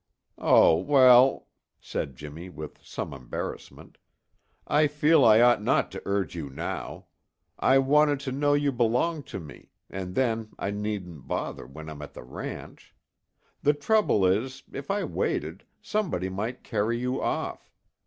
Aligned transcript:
"Oh, 0.39 0.77
well," 0.77 1.45
said 1.79 2.15
Jimmy 2.15 2.49
with 2.49 2.79
some 2.83 3.13
embarrassment, 3.13 3.99
"I 4.65 4.87
feel 4.87 5.23
I 5.23 5.41
ought 5.41 5.61
not 5.61 5.91
to 5.91 6.01
urge 6.07 6.33
you 6.33 6.49
now. 6.49 7.05
I 7.59 7.77
wanted 7.77 8.19
to 8.21 8.31
know 8.31 8.55
you 8.55 8.71
belonged 8.71 9.27
to 9.27 9.39
me, 9.39 9.69
and 9.91 10.15
then 10.15 10.55
I 10.57 10.71
needn't 10.71 11.27
bother 11.27 11.67
when 11.67 11.87
I'm 11.87 12.01
at 12.01 12.15
the 12.15 12.23
ranch 12.23 12.95
The 13.61 13.73
trouble 13.75 14.25
is, 14.25 14.63
if 14.73 14.89
I 14.89 15.03
waited, 15.03 15.65
somebody 15.83 16.29
might 16.29 16.63
carry 16.63 16.97
you 16.97 17.21
off. 17.21 17.71